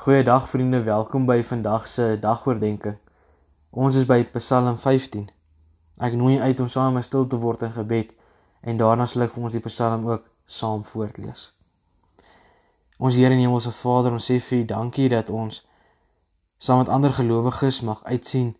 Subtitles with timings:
[0.00, 2.96] Goeiedag vriende, welkom by vandag se dagoordenkings.
[3.70, 5.26] Ons is by Psalm 15.
[6.00, 8.14] Ek nooi uit om saam met stil te word in gebed
[8.64, 11.42] en daarna sal ek vir ons die Psalm ook saam voorlees.
[12.96, 15.60] Ons Here en Hemelse Vader, ons sê vir U dankie dat ons
[16.56, 18.54] saam met ander gelowiges mag uitsien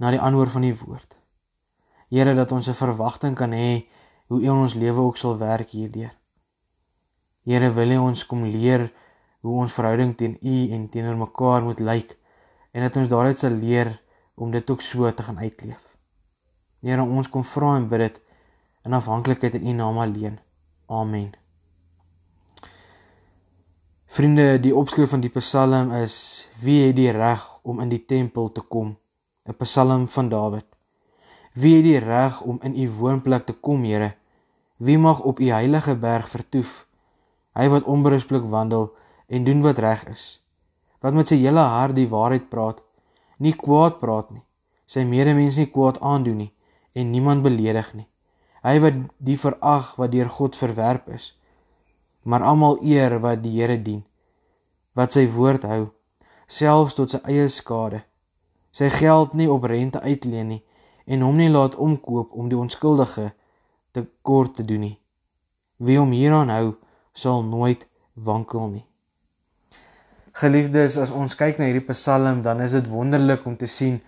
[0.00, 1.18] na die antwoord van U woord.
[2.08, 3.84] Here dat ons 'n verwagting kan hê
[4.32, 6.16] hoe U in ons lewe ook sal werk hierdeur.
[7.44, 8.88] Here wil U ons kom leer
[9.40, 12.16] hoe ons verhouding teen U en teenoor mekaar moet lyk
[12.72, 13.94] en dat ons daaruit sal leer
[14.34, 15.84] om dit ook so te gaan uitleef.
[16.80, 18.20] Here, ons kom vra en bid dit
[18.88, 20.38] in afhanklikheid in U naam alleen.
[20.88, 21.32] Amen.
[24.10, 28.48] Vriende, die opskrif van die Psalm is: Wie het die reg om in die tempel
[28.52, 28.96] te kom?
[29.46, 30.66] 'n Psalm van Dawid.
[31.52, 34.14] Wie het die reg om in U woonplek te kom, Here?
[34.76, 36.86] Wie mag op U heilige berg vertoef?
[37.54, 38.90] Hy wat onberusblik wandel
[39.30, 40.24] en doen wat reg is.
[41.00, 42.82] Wat met sy hele hart die waarheid praat,
[43.38, 44.42] nie kwaad praat nie.
[44.90, 46.52] Sy medemens nie kwaad aandoen nie
[46.98, 48.08] en niemand beledig nie.
[48.66, 51.30] Hy wat die verag wat deur God verwerp is,
[52.22, 54.02] maar almal eer wat die Here dien.
[54.98, 55.86] Wat sy woord hou,
[56.50, 58.02] selfs tot sy eie skade.
[58.74, 60.62] Sy geld nie op rente uitleen nie
[61.10, 63.30] en hom nie laat omkoop om die onskuldige
[63.94, 64.98] te kort te doen nie.
[65.78, 66.76] Wie hom hieraan hou,
[67.14, 68.89] sal nooit wankel nie.
[70.40, 73.98] Geliefdes, as ons kyk na hierdie Psalm, dan is dit wonderlik om te sien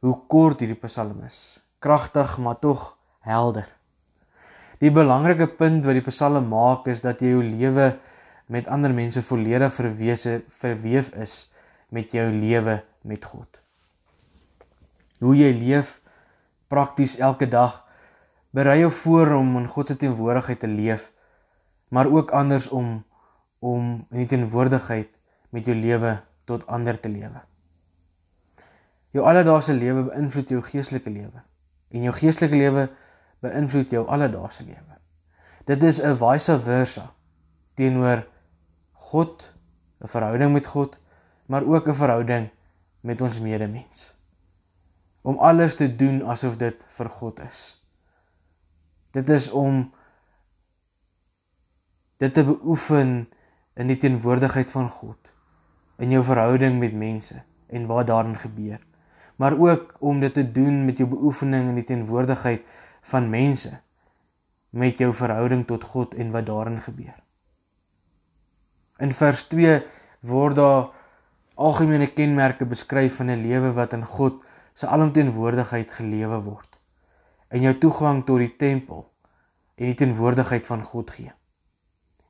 [0.00, 1.58] hoe kort hierdie Psalm is.
[1.84, 2.94] Kragtig, maar tog
[3.28, 3.66] helder.
[4.80, 7.90] Die belangrike punt wat die Psalm maak is dat jy jou lewe
[8.48, 11.36] met ander mense volledig verwese verweef is
[11.92, 13.60] met jou lewe met God.
[15.20, 15.98] Hoe jy leef
[16.72, 17.82] prakties elke dag
[18.56, 21.10] berei jou voor om in God se teenwoordigheid te leef,
[21.92, 23.02] maar ook anders om
[23.60, 25.12] om in die teenwoordigheid
[25.52, 26.16] met jou lewe
[26.48, 27.42] tot ander te lewe.
[29.12, 31.42] Jou alledaagse lewe beïnvloed jou geestelike lewe
[31.92, 32.86] en jou geestelike lewe
[33.44, 34.96] beïnvloed jou alledaagse lewe.
[35.68, 37.12] Dit is 'n vice versa
[37.74, 38.26] teenoor
[38.92, 39.52] God,
[40.00, 40.98] 'n verhouding met God,
[41.46, 42.48] maar ook 'n verhouding
[43.00, 44.14] met ons medemens.
[45.22, 47.84] Om alles te doen asof dit vir God is.
[49.10, 49.92] Dit is om
[52.16, 53.28] dit te beoefen
[53.74, 55.31] in die teenwoordigheid van God
[56.02, 57.38] in jou verhouding met mense
[57.70, 58.80] en wat daarin gebeur.
[59.36, 62.64] Maar ook om dit te doen met jou beoefening in die teenwoordigheid
[63.12, 63.78] van mense
[64.70, 67.14] met jou verhouding tot God en wat daarin gebeur.
[68.98, 69.82] In vers 2
[70.20, 70.90] word daar
[71.54, 74.42] algemene kenmerke beskryf van 'n lewe wat in God
[74.74, 76.78] se alomteenwoordigheid gelewe word.
[77.50, 79.12] In jou toegang tot die tempel
[79.74, 81.32] en die teenwoordigheid van God gee.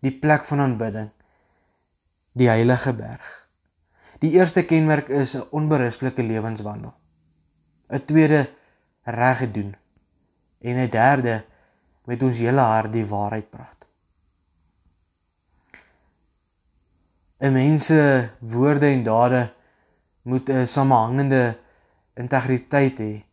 [0.00, 1.10] Die plek van aanbidding,
[2.32, 3.43] die heilige berg.
[4.18, 6.94] Die eerste kenmerk is 'n onberusplike lewenswandel.
[7.88, 8.50] 'n Tweede
[9.02, 9.74] reg gedoen.
[10.60, 11.44] En 'n derde
[12.04, 13.86] met ons hele hart die waarheid praat.
[17.38, 19.52] 'n Mens se woorde en dade
[20.22, 21.58] moet 'n samehangende
[22.14, 23.24] integriteit hê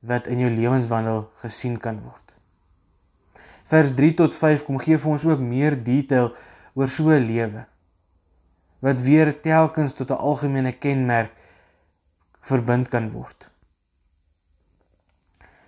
[0.00, 2.34] wat in jou lewenswandel gesien kan word.
[3.64, 6.34] Vers 3 tot 5 kom gee vir ons ook meer detail
[6.74, 7.66] oor so 'n lewe
[8.78, 11.32] wat weer telkens tot 'n algemene kenmerk
[12.40, 13.48] verbind kan word.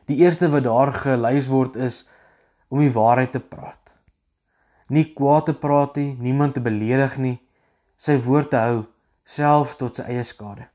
[0.04, 2.08] Die eerste wat daar gelys word is
[2.68, 3.92] om die waarheid te praat.
[4.88, 7.38] Nie kwaad te praat nie, niemand te beledig nie,
[7.96, 8.86] sy woord te hou
[9.24, 10.68] self tot sy eie skade.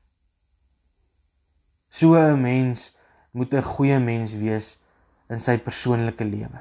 [1.88, 2.96] So 'n mens
[3.30, 4.78] moet 'n goeie mens wees
[5.28, 6.60] in sy persoonlike lewe.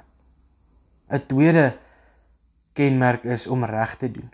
[1.10, 1.78] 'n Tweede
[2.74, 4.32] kenmerk is om reg te doen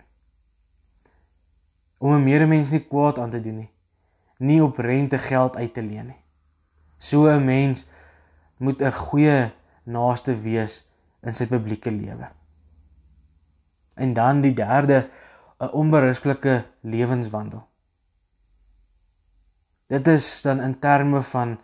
[2.02, 3.70] om 'n medemens nie kwaad aan te doen nie,
[4.38, 6.22] nie op rente geld uit te leen nie.
[6.98, 7.86] So 'n mens
[8.56, 9.52] moet 'n goeie
[9.82, 10.82] naaste wees
[11.22, 12.28] in sy publieke lewe.
[13.94, 15.08] En dan die derde,
[15.60, 17.68] 'n onberisplike lewenswandel.
[19.86, 21.58] Dit is dan in terme van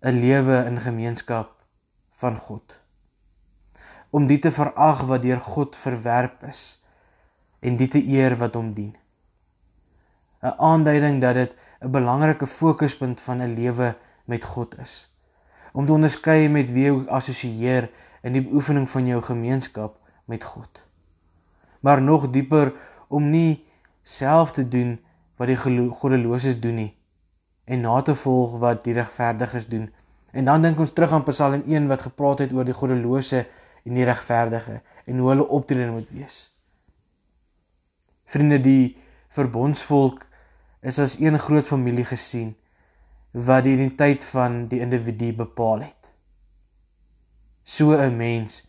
[0.00, 1.54] 'n lewe in gemeenskap
[2.10, 2.74] van God.
[4.10, 6.82] Om dit te verag wat deur God verwerp is
[7.60, 8.96] en dit te eer wat hom dien.
[10.40, 15.14] 'n aanduiding dat dit 'n belangrike fokuspunt van 'n lewe met God is.
[15.72, 17.90] Om te onderskei met wie jy assosieer
[18.22, 20.82] in die beoefening van jou gemeenskap met God.
[21.80, 22.72] Maar nog dieper
[23.08, 23.64] om nie
[24.02, 25.00] self te doen
[25.36, 25.56] wat die
[25.90, 26.96] goddeloses doen nie
[27.64, 29.90] en na te volg wat die regverdiges doen.
[30.30, 33.46] En dan dink ons terug aan Psalm 1 wat gepraat het oor die goddelose
[33.84, 36.38] en die regverdige en hoe hulle optrede moet wees.
[38.24, 38.96] Vriende, die
[39.28, 40.24] verbondsvolk
[40.80, 42.56] is as een groot familie gesien
[43.30, 46.10] wat die identiteit van die individu bepaal het.
[47.62, 48.64] So 'n mens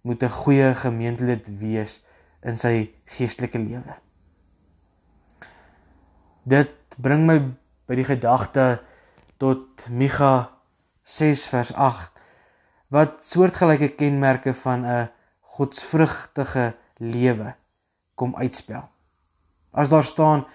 [0.00, 2.02] moet 'n goeie gemeentelid wees
[2.42, 3.94] in sy geestelike lewe.
[6.42, 7.38] Dit bring my
[7.86, 8.80] by die gedagte
[9.36, 10.50] tot Micha
[11.04, 12.12] 6 vers 8
[12.88, 15.10] wat soortgelyke kenmerke van 'n
[15.40, 17.54] godsvrugtige lewe
[18.14, 18.88] kom uitspel.
[19.70, 20.46] As daar staan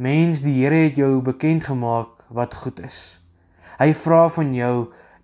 [0.00, 3.20] mens die Here het jou bekend gemaak wat goed is.
[3.80, 4.74] Hy vra van jou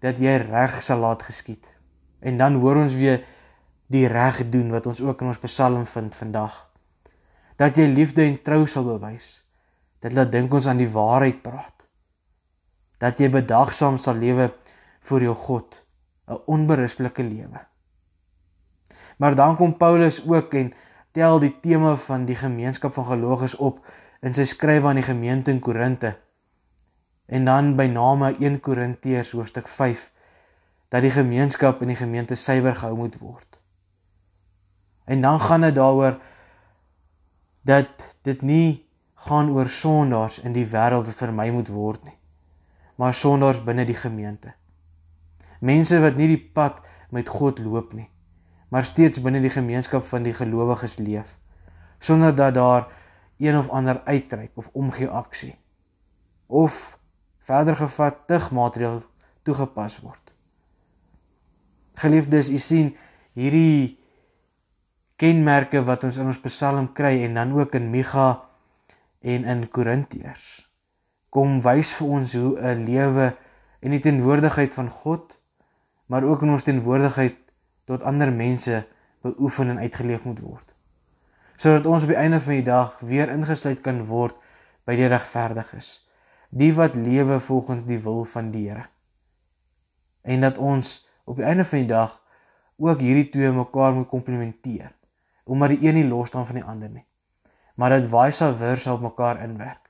[0.04, 1.64] dat jy reg sal laat geskied.
[2.20, 3.22] En dan hoor ons weer
[3.92, 6.58] die reg doen wat ons ook in ons Psalm vind vandag.
[7.56, 9.40] Dat jy liefde en trou sal bewys.
[10.04, 11.86] Dit laat dink ons aan die waarheid praat.
[13.00, 14.50] Dat jy bedagsaam sal lewe
[15.08, 15.82] vir jou God,
[16.28, 17.60] 'n onberispelike lewe.
[19.16, 20.72] Maar dan kom Paulus ook en
[21.12, 23.80] tel die tema van die gemeenskap van gelowiges op
[24.26, 26.16] in sy skryf aan die gemeente in Korinte.
[27.30, 30.10] En dan by name 1 Korintiërs hoofstuk 5
[30.90, 33.58] dat die gemeenskap in die gemeente suiwer gehou moet word.
[35.06, 36.18] En dan gaan dit daaroor
[37.66, 37.90] dat
[38.26, 38.68] dit nie
[39.26, 42.18] gaan oor sondaars in die wêreld wat vermy moet word nie,
[42.98, 44.54] maar sondaars binne die gemeente.
[45.58, 48.08] Mense wat nie die pad met God loop nie,
[48.70, 51.34] maar steeds binne die gemeenskap van die gelowiges leef
[51.98, 52.86] sonder dat daar
[53.38, 55.54] een of ander uitreik of omgee aksie
[56.46, 56.98] of
[57.46, 59.02] verder gevat tig maatreël
[59.42, 60.32] toegepas word.
[61.94, 62.96] Geliefdes, u sien
[63.32, 63.98] hierdie
[65.16, 68.28] kenmerke wat ons in ons Psalm kry en dan ook in Micha
[69.20, 70.66] en in Korintiërs
[71.36, 73.36] kom wys vir ons hoe 'n lewe
[73.80, 75.34] in die teenwoordigheid van God
[76.06, 77.36] maar ook in ons teenwoordigheid
[77.84, 78.86] tot ander mense
[79.20, 80.75] beoefen en uitgeleef moet word.
[81.56, 84.36] Sodat ons op die einde van die dag weer ingesluit kan word
[84.86, 85.88] by die regverdiges,
[86.50, 88.86] die wat lewe volgens die wil van die Here.
[90.22, 92.20] En dat ons op die einde van die dag
[92.76, 94.92] ook hierdie twee mekaar moet komplementeer,
[95.44, 97.06] omdat die een nie los staan van die ander nie,
[97.74, 99.82] maar dat vice versa op mekaar inwerk.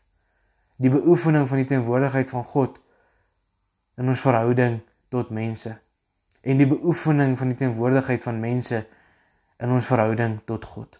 [0.76, 2.78] Die beoefening van die teenwoordigheid van God
[3.96, 5.72] in ons verhouding tot mense
[6.46, 8.84] en die beoefening van die teenwoordigheid van mense
[9.58, 10.98] in ons verhouding tot God.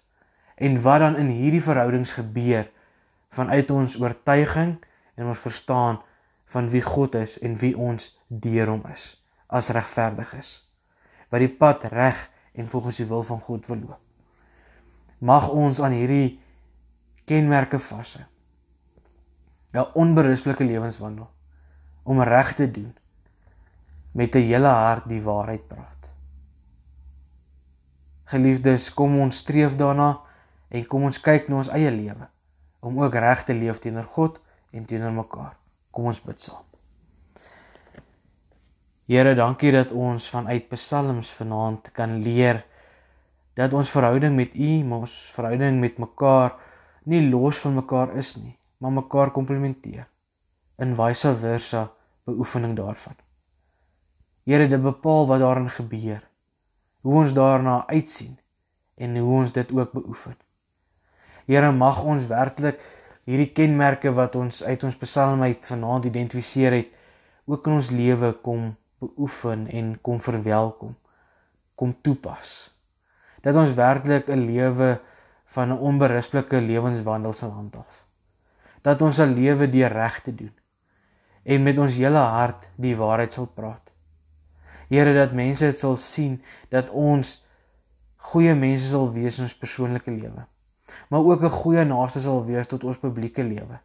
[0.56, 2.70] En wat dan in hierdie verhoudings gebeur
[3.37, 4.76] vanuit ons oortuiging
[5.14, 6.00] en ons verstaan
[6.53, 9.12] van wie God is en wie ons deur hom is
[9.47, 10.67] as regverdiges
[11.31, 12.19] wat die pad reg
[12.56, 14.03] en volgens die wil van God wil loop.
[15.19, 16.38] Mag ons aan hierdie
[17.26, 18.25] kenmerke vashou.
[19.75, 21.29] 'n onberispelike lewenswandel
[22.03, 22.94] om reg te doen
[24.12, 26.08] met 'n hele hart die waarheid praat.
[28.25, 30.20] Geliefdes, kom ons streef daarna
[30.69, 32.29] en kom ons kyk na ons eie lewe
[32.87, 34.41] om ook reg te leef teenoor God
[34.71, 35.57] en teenoor mekaar.
[35.91, 36.63] Kom ons bid saam.
[39.07, 42.65] Here, dankie dat ons vanuit Psalms vanaand kan leer
[43.57, 46.57] dat ons verhouding met U, ons verhouding met mekaar
[47.07, 50.09] nie los van mekaar is nie, maar mekaar komplementeer.
[50.83, 51.87] In vice versa
[52.27, 53.15] beoefening daarvan.
[54.47, 56.21] Here, dit bepaal wat daarin gebeur.
[57.07, 58.37] Hoe ons daarna uitsien
[58.99, 60.37] en hoe ons dit ook beoefen.
[61.46, 62.81] Here, mag ons werklik
[63.26, 66.93] hierdie kenmerke wat ons uit ons Psalm uit vanaand identifiseer het,
[67.46, 68.72] ook in ons lewe kom
[69.03, 70.96] beoefen en kom verwelkom,
[71.74, 72.72] kom toepas.
[73.43, 75.00] Dat ons werklik 'n lewe
[75.55, 78.05] van 'n onberispelike lewenswandel sal handhaaf.
[78.82, 80.55] Dat ons 'n lewe deur reg te doen
[81.44, 83.86] en met ons hele hart die waarheid sal praat
[84.88, 86.38] Here dat mense dit sal sien
[86.70, 87.32] dat ons
[88.31, 90.46] goeie mense sal wees in ons persoonlike lewe.
[91.08, 93.79] Maar ook 'n goeie naaste sal wees tot ons publieke lewe.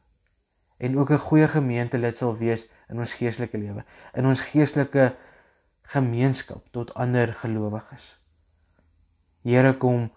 [0.78, 5.16] En ook 'n goeie gemeentelid sal wees in ons geestelike lewe, in ons geestelike
[5.82, 8.20] gemeenskap tot ander gelowiges.
[9.42, 10.12] Here kom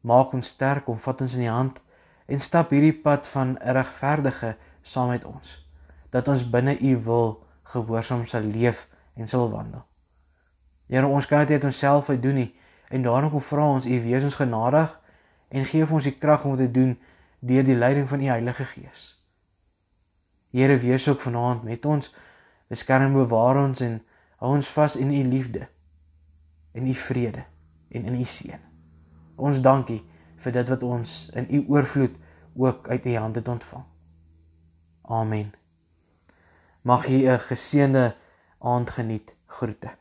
[0.00, 1.80] maak ons sterk, kom vat ons in die hand
[2.26, 5.66] en stap hierdie pad van 'n regverdige saam met ons.
[6.10, 9.84] Dat ons binne U wil gehoorsaam sal leef en sal wandel.
[10.86, 12.54] Here, ons kan dit net onsself uit doen nie
[12.88, 15.00] en daarom kom vra ons U wees ons genadig
[15.48, 16.96] en gee vir ons die krag om dit te doen
[17.40, 19.12] deur die leiding van U Heilige Gees.
[20.50, 22.14] Here, wees ook vanaand met ons.
[22.68, 24.00] Beskerm bewaar ons en
[24.40, 25.68] hou ons vas in U liefde
[26.72, 27.44] en U vrede
[27.88, 28.60] en in U seën.
[29.36, 30.02] Ons dankie
[30.38, 32.18] vir dit wat ons in U oorvloed
[32.58, 33.84] ook uit U hand het ontvang.
[35.02, 35.52] Amen.
[36.82, 38.14] Mag jy 'n geseënde
[38.58, 39.34] aand geniet.
[39.46, 39.97] Groete.